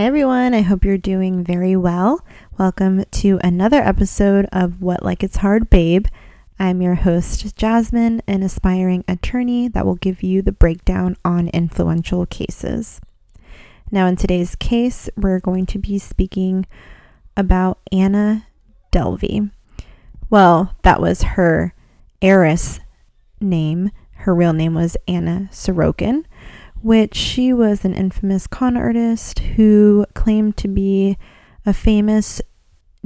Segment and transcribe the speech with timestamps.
[0.00, 0.54] Hi, everyone.
[0.54, 2.24] I hope you're doing very well.
[2.58, 6.06] Welcome to another episode of What Like It's Hard, Babe.
[6.58, 12.24] I'm your host, Jasmine, an aspiring attorney that will give you the breakdown on influential
[12.24, 12.98] cases.
[13.90, 16.64] Now, in today's case, we're going to be speaking
[17.36, 18.46] about Anna
[18.90, 19.50] Delvey.
[20.30, 21.74] Well, that was her
[22.22, 22.80] heiress
[23.38, 23.90] name.
[24.12, 26.24] Her real name was Anna Sorokin
[26.82, 31.16] which she was an infamous con artist who claimed to be
[31.66, 32.40] a famous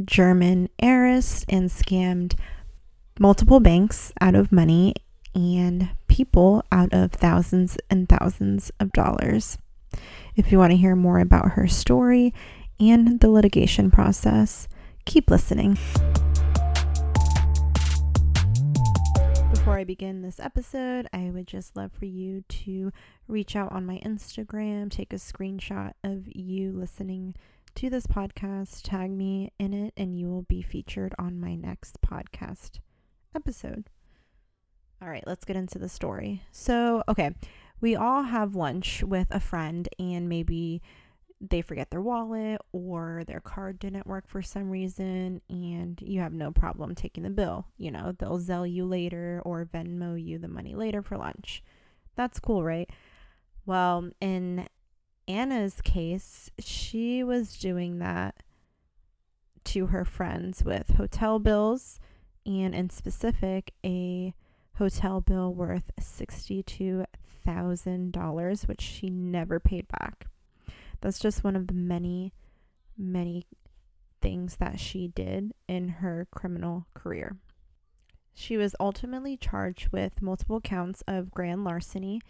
[0.04, 2.34] German heiress and scammed
[3.18, 4.94] multiple banks out of money
[5.34, 9.58] and people out of thousands and thousands of dollars.
[10.36, 12.32] If you want to hear more about her story
[12.80, 14.68] and the litigation process,
[15.04, 15.78] keep listening.
[19.64, 22.92] Before I begin this episode, I would just love for you to
[23.26, 27.34] reach out on my Instagram, take a screenshot of you listening
[27.76, 32.02] to this podcast, tag me in it, and you will be featured on my next
[32.02, 32.80] podcast
[33.34, 33.88] episode.
[35.00, 36.42] All right, let's get into the story.
[36.52, 37.34] So, okay,
[37.80, 40.82] we all have lunch with a friend, and maybe
[41.50, 46.32] they forget their wallet or their card didn't work for some reason and you have
[46.32, 47.66] no problem taking the bill.
[47.76, 51.62] You know, they'll Zelle you later or Venmo you the money later for lunch.
[52.16, 52.90] That's cool, right?
[53.66, 54.68] Well, in
[55.26, 58.42] Anna's case, she was doing that
[59.64, 61.98] to her friends with hotel bills
[62.46, 64.34] and in specific a
[64.76, 70.26] hotel bill worth $62,000 which she never paid back.
[71.00, 72.32] That's just one of the many,
[72.96, 73.46] many
[74.20, 77.36] things that she did in her criminal career.
[78.32, 82.20] She was ultimately charged with multiple counts of grand larceny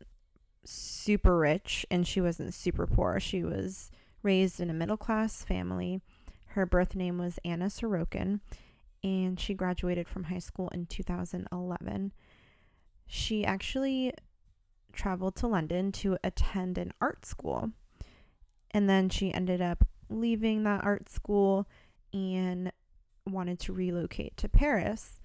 [0.64, 3.20] super rich and she wasn't super poor.
[3.20, 3.92] She was
[4.24, 6.02] raised in a middle class family.
[6.48, 8.40] Her birth name was Anna Sorokin,
[9.04, 12.12] and she graduated from high school in 2011
[13.14, 14.14] she actually
[14.94, 17.72] traveled to London to attend an art school.
[18.72, 21.68] And then she ended up leaving that art school
[22.14, 22.72] and
[23.30, 25.20] wanted to relocate to Paris.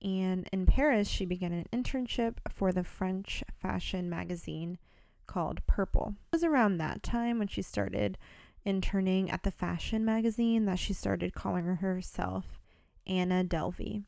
[0.00, 4.78] And in Paris, she began an internship for the French fashion magazine
[5.26, 6.14] called Purple.
[6.32, 8.18] It was around that time when she started
[8.64, 12.60] interning at the fashion magazine that she started calling herself
[13.04, 14.04] Anna Delvey.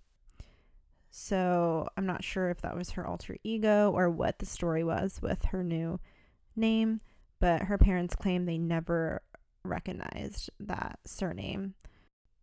[1.16, 5.20] So I'm not sure if that was her alter ego or what the story was
[5.22, 6.00] with her new
[6.56, 7.00] name,
[7.38, 9.22] but her parents claim they never
[9.62, 11.74] recognized that surname.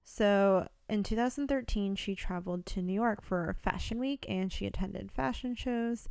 [0.05, 5.53] So in 2013, she traveled to New York for Fashion Week and she attended fashion
[5.53, 6.07] shows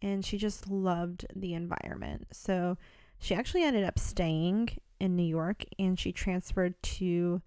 [0.00, 2.28] and she just loved the environment.
[2.30, 2.78] So
[3.18, 7.42] she actually ended up staying in New York and she transferred to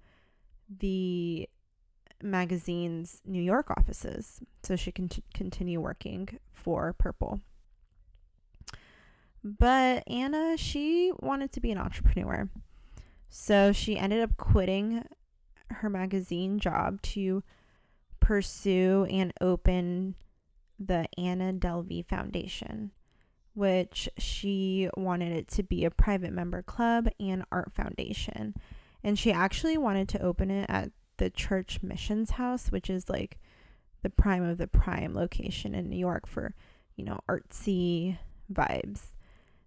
[0.69, 1.47] the
[2.21, 7.41] magazine's New York offices so she can t- continue working for Purple.
[9.43, 12.49] But Anna, she wanted to be an entrepreneur.
[13.29, 15.03] So she ended up quitting
[15.69, 17.43] her magazine job to
[18.19, 20.15] pursue and open
[20.79, 22.91] the Anna Delvey Foundation,
[23.53, 28.53] which she wanted it to be a private member club and art foundation.
[29.03, 33.37] And she actually wanted to open it at the Church Missions House, which is like
[34.03, 36.53] the prime of the prime location in New York for,
[36.95, 38.17] you know, artsy
[38.51, 39.13] vibes.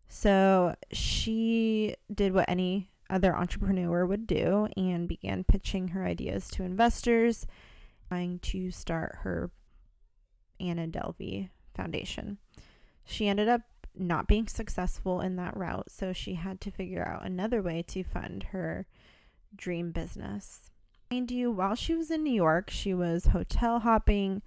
[0.09, 6.63] So she did what any other entrepreneur would do and began pitching her ideas to
[6.63, 7.47] investors,
[8.09, 9.51] trying to start her
[10.59, 12.39] Anna Delvey Foundation.
[13.05, 13.63] She ended up
[13.97, 18.05] not being successful in that route, so she had to figure out another way to
[18.05, 18.87] fund her
[19.55, 20.71] dream business.
[21.13, 24.43] Mind you, while she was in New York, she was hotel hopping,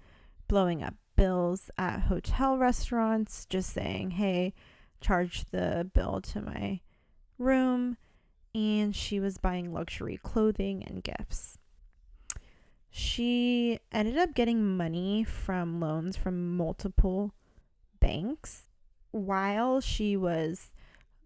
[0.48, 4.54] blowing up bills at hotel restaurants, just saying, hey,
[4.98, 6.80] charge the bill to my
[7.38, 7.98] room.
[8.54, 11.58] And she was buying luxury clothing and gifts.
[12.88, 17.34] She ended up getting money from loans from multiple
[18.00, 18.70] banks
[19.10, 20.72] while she was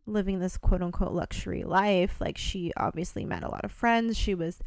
[0.04, 2.20] living this quote unquote luxury life.
[2.20, 4.16] Like she obviously met a lot of friends.
[4.18, 4.58] She was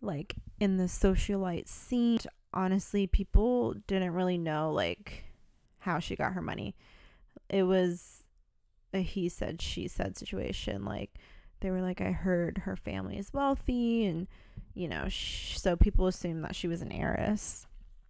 [0.00, 2.18] like in the socialite scene.
[2.52, 5.24] Honestly, people didn't really know like
[5.80, 6.74] how she got her money.
[7.48, 8.24] It was
[8.92, 11.10] a he said she said situation like
[11.60, 14.26] they were like I heard her family is wealthy and
[14.76, 17.66] you know, sh- so people assumed that she was an heiress.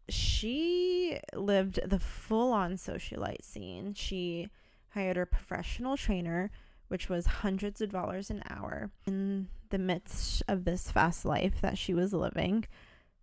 [0.09, 3.95] She lived the full on socialite scene.
[3.95, 4.49] She
[4.91, 6.51] hired a professional trainer
[6.89, 8.91] which was hundreds of dollars an hour.
[9.07, 12.67] In the midst of this fast life that she was living,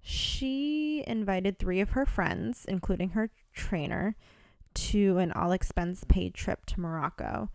[0.01, 4.15] she invited three of her friends, including her trainer,
[4.73, 7.49] to an all expense paid trip to Morocco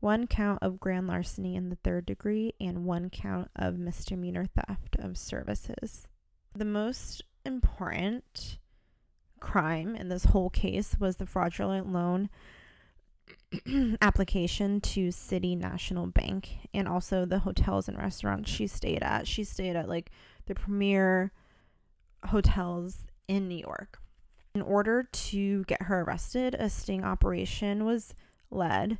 [0.00, 4.96] one count of grand larceny in the third degree, and one count of misdemeanor theft
[4.98, 6.06] of services.
[6.54, 8.58] The most important
[9.40, 12.28] crime in this whole case was the fraudulent loan
[14.02, 19.26] application to City National Bank and also the hotels and restaurants she stayed at.
[19.26, 20.10] She stayed at like
[20.46, 21.32] the premier
[22.26, 23.98] hotels in New York.
[24.54, 28.14] In order to get her arrested, a sting operation was
[28.50, 28.98] led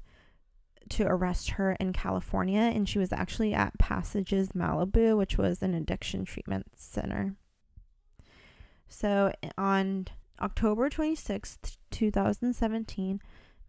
[0.91, 5.75] to arrest her in California, and she was actually at Passages Malibu, which was an
[5.75, 7.37] addiction treatment center.
[8.88, 10.08] So on
[10.41, 13.20] October 26th, 2017,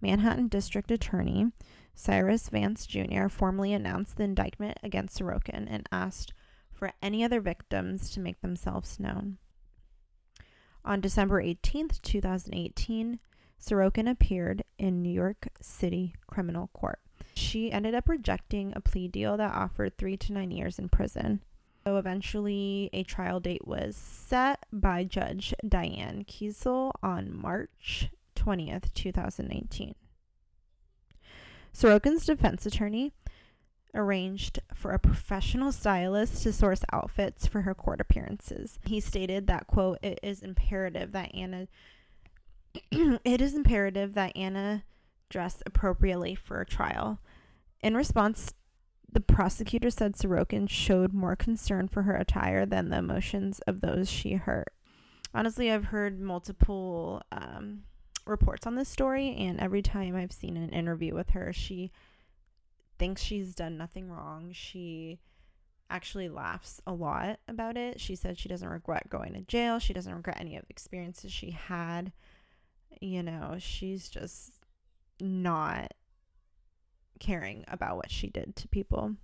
[0.01, 1.51] Manhattan District Attorney
[1.95, 3.27] Cyrus Vance Jr.
[3.29, 6.33] formally announced the indictment against Sorokin and asked
[6.75, 9.37] for any other victims to make themselves known.
[10.83, 13.19] On December 18, 2018,
[13.59, 16.99] Sorokin appeared in New York City criminal court.
[17.33, 21.41] She ended up rejecting a plea deal that offered three to nine years in prison.
[21.85, 29.95] So eventually, a trial date was set by Judge Diane Kiesel on March 20th, 2019.
[31.73, 33.11] Sorokin's defense attorney
[33.95, 38.79] arranged for a professional stylist to source outfits for her court appearances.
[38.85, 41.67] He stated that quote, "It is imperative that Anna
[42.91, 44.83] it is imperative that Anna
[45.29, 47.19] dress appropriately for a trial."
[47.81, 48.53] In response,
[49.11, 54.09] the prosecutor said Sorokin showed more concern for her attire than the emotions of those
[54.09, 54.73] she hurt.
[55.33, 57.83] Honestly, I've heard multiple um,
[58.25, 61.91] reports on this story, and every time I've seen an interview with her, she
[62.97, 64.51] thinks she's done nothing wrong.
[64.53, 65.19] She
[65.89, 67.99] actually laughs a lot about it.
[67.99, 69.79] She said she doesn't regret going to jail.
[69.79, 72.11] She doesn't regret any of the experiences she had.
[73.01, 74.59] You know, she's just
[75.19, 75.93] not
[77.19, 79.15] caring about what she did to people.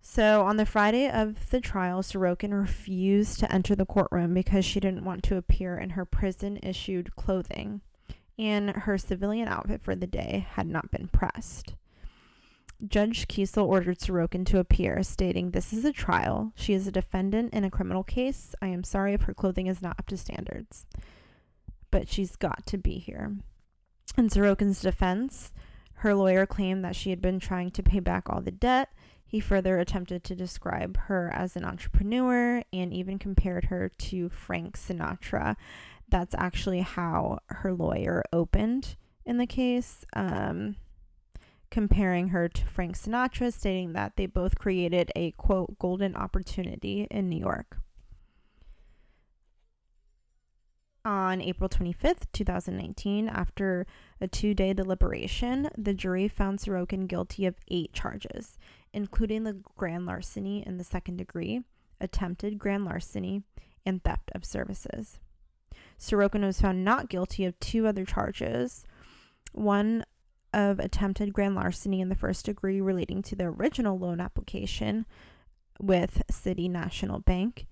[0.00, 4.80] So, on the Friday of the trial, Sorokin refused to enter the courtroom because she
[4.80, 7.82] didn't want to appear in her prison issued clothing,
[8.38, 11.74] and her civilian outfit for the day had not been pressed.
[12.86, 16.52] Judge Kiesel ordered Sorokin to appear, stating, This is a trial.
[16.54, 18.54] She is a defendant in a criminal case.
[18.62, 20.86] I am sorry if her clothing is not up to standards,
[21.90, 23.36] but she's got to be here.
[24.16, 25.52] In Sorokin's defense,
[25.94, 28.90] her lawyer claimed that she had been trying to pay back all the debt.
[29.26, 34.78] He further attempted to describe her as an entrepreneur and even compared her to Frank
[34.78, 35.56] Sinatra.
[36.08, 40.06] That's actually how her lawyer opened in the case.
[40.14, 40.76] Um,
[41.70, 47.28] comparing her to Frank Sinatra, stating that they both created a quote golden opportunity in
[47.28, 47.78] New York.
[51.04, 53.86] On April 25th, 2019, after
[54.20, 58.58] a two day deliberation, the jury found Sorokin guilty of eight charges,
[58.92, 61.62] including the grand larceny in the second degree,
[62.00, 63.42] attempted grand larceny,
[63.86, 65.18] and theft of services.
[65.98, 68.84] Sorokin was found not guilty of two other charges
[69.52, 70.04] one
[70.52, 75.06] of attempted grand larceny in the first degree relating to the original loan application
[75.80, 77.66] with City National Bank,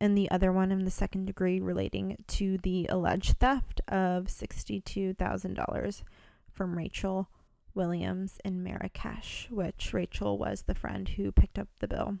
[0.00, 6.02] and the other one in the second degree relating to the alleged theft of $62,000
[6.50, 7.30] from Rachel
[7.74, 12.18] Williams in Marrakesh, which Rachel was the friend who picked up the bill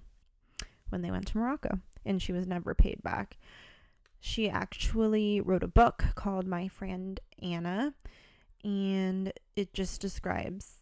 [0.88, 3.36] when they went to Morocco, and she was never paid back.
[4.20, 7.94] She actually wrote a book called My Friend Anna,
[8.66, 10.80] and it just describes,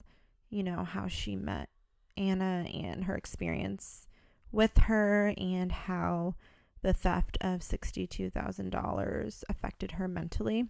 [0.48, 1.68] you know, how she met
[2.16, 4.08] Anna and her experience
[4.50, 6.34] with her and how
[6.80, 10.66] the theft of $62,000 affected her mentally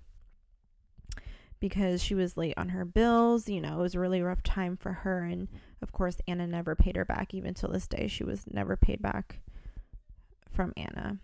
[1.61, 3.49] because she was late on her bills.
[3.49, 5.21] You know, it was a really rough time for her.
[5.21, 5.47] And
[5.83, 7.33] of course, Anna never paid her back.
[7.33, 9.39] Even till this day, she was never paid back
[10.51, 11.19] from Anna.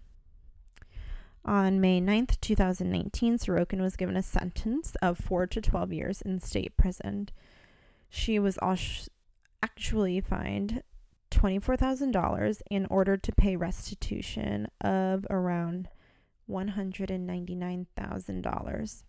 [1.44, 6.38] On May 9th, 2019, Sorokin was given a sentence of 4 to 12 years in
[6.40, 7.28] state prison.
[8.08, 8.56] She was
[9.62, 10.82] actually fined
[11.30, 15.88] $24,000 in order to pay restitution of around
[16.48, 19.02] $199,000.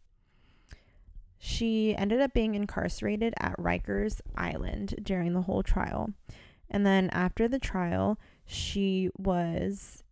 [1.38, 6.12] She ended up being incarcerated at Rikers Island during the whole trial.
[6.70, 10.04] And then after the trial, she was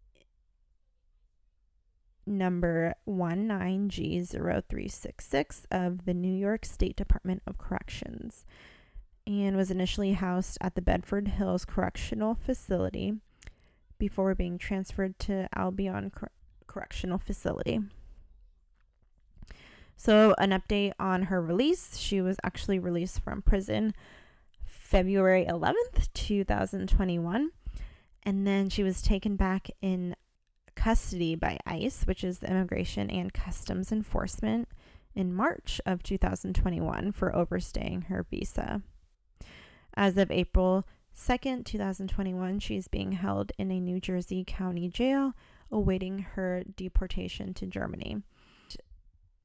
[2.30, 8.46] number 19G0366 of the New York State Department of Corrections
[9.28, 13.16] and was initially housed at the Bedford Hills Correctional Facility
[13.98, 16.32] before being transferred to Albion Cor-
[16.68, 17.82] Correctional Facility.
[19.98, 21.98] So, an update on her release.
[21.98, 23.94] She was actually released from prison
[24.66, 27.50] February 11th, 2021.
[28.24, 30.16] And then she was taken back in
[30.76, 34.68] custody by ICE, which is the Immigration and Customs Enforcement,
[35.16, 38.82] in March of 2021 for overstaying her visa.
[39.96, 45.34] As of April 2nd, 2021, she is being held in a New Jersey County jail
[45.72, 48.22] awaiting her deportation to Germany.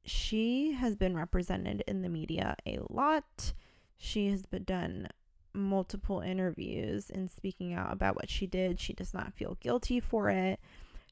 [0.05, 3.55] She has been represented in the media a lot.
[3.97, 5.09] She has been done
[5.55, 8.81] multiple interviews and speaking out about what she did.
[8.81, 10.61] She does not feel guilty for it.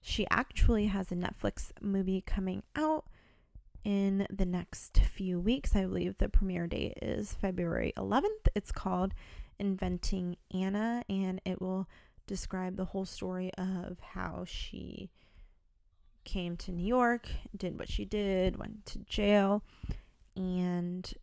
[0.02, 3.04] She actually has a Netflix movie coming out
[3.85, 5.76] in the next few weeks.
[5.76, 8.49] I believe the premiere date is February 11th.
[8.56, 9.14] It's called
[9.61, 11.88] Inventing Anna, and it will
[12.26, 15.11] describe the whole story of how she
[16.25, 19.62] came to New York, did what she did, went to jail,
[20.37, 21.14] and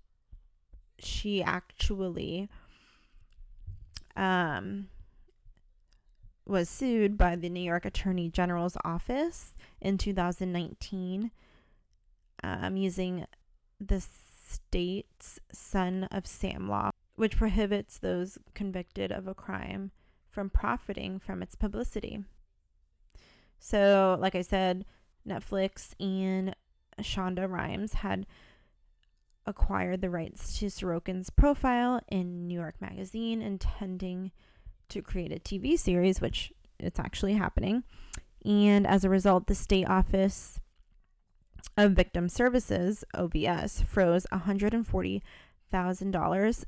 [0.99, 2.49] she actually
[4.15, 4.87] um,
[6.49, 11.31] was sued by the New York Attorney General's office in 2019
[12.43, 13.25] um, using
[13.79, 14.03] the
[14.49, 19.91] state's son of Sam law, which prohibits those convicted of a crime
[20.29, 22.23] from profiting from its publicity.
[23.59, 24.85] So, like I said,
[25.27, 26.55] Netflix and
[27.01, 28.25] Shonda Rhimes had
[29.45, 34.31] acquired the rights to Sorokin's profile in New York Magazine, intending
[34.89, 37.83] to create a TV series, which it's actually happening.
[38.45, 40.59] And as a result, the state office
[41.77, 46.63] of Victim Services, OVS, froze $140,000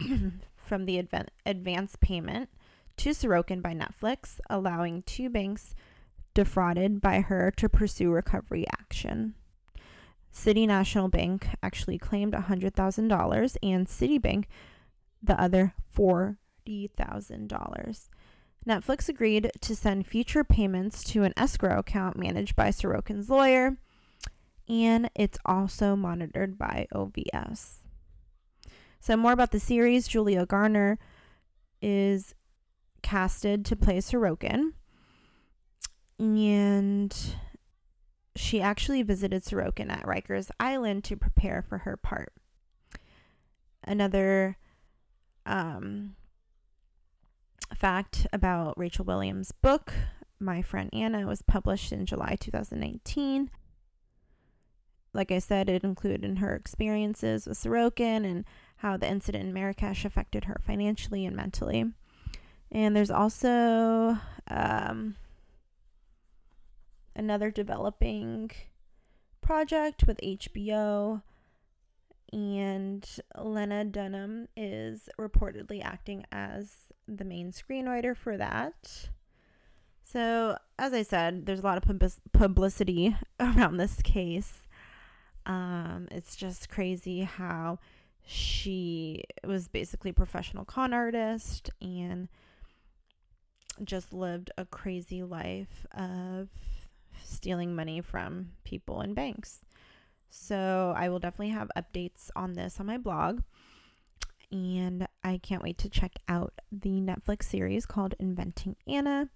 [0.56, 2.48] from the advan- advance payment
[2.96, 5.74] to Sorokin by Netflix, allowing two banks
[6.32, 9.34] defrauded by her to pursue recovery action.
[10.30, 14.46] City National Bank actually claimed $100,000 and Citibank
[15.22, 15.74] the other
[16.66, 18.08] $40,000.
[18.66, 23.76] Netflix agreed to send future payments to an escrow account managed by Sorokin's lawyer
[24.68, 27.78] and it's also monitored by OVS.
[29.00, 30.98] So, more about the series Julia Garner
[31.82, 32.34] is
[33.02, 34.72] casted to play Sorokin,
[36.18, 37.14] and
[38.34, 42.32] she actually visited Sorokin at Rikers Island to prepare for her part.
[43.86, 44.56] Another
[45.44, 46.16] um,
[47.74, 49.92] fact about Rachel Williams' book,
[50.38, 53.50] My Friend Anna, was published in July 2019
[55.14, 58.44] like I said, it included her experiences with Sorokin and
[58.78, 61.92] how the incident in Marrakesh affected her financially and mentally.
[62.70, 65.14] And there's also um,
[67.14, 68.50] another developing
[69.40, 71.22] project with HBO.
[72.34, 79.10] And Lena Dunham is reportedly acting as the main screenwriter for that.
[80.02, 84.66] So, as I said, there's a lot of pub- publicity around this case.
[85.46, 87.78] Um, it's just crazy how
[88.26, 92.28] she was basically a professional con artist and
[93.84, 96.48] just lived a crazy life of
[97.22, 99.60] stealing money from people and banks.
[100.36, 103.40] So I will definitely have updates on this on my blog.
[104.50, 109.28] And I can't wait to check out the Netflix series called Inventing Anna.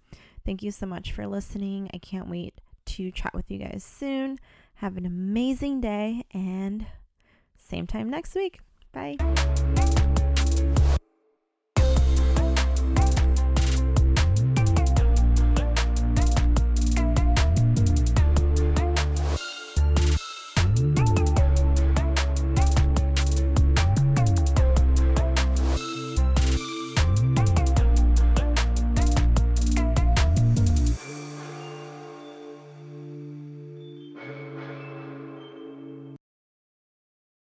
[0.44, 1.88] Thank you so much for listening.
[1.94, 4.38] I can't wait to chat with you guys soon.
[4.74, 6.86] Have an amazing day and
[7.56, 8.60] same time next week.
[8.92, 9.16] Bye.